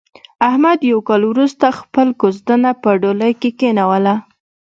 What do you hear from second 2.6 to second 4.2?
په ډولۍ کې کېنوله.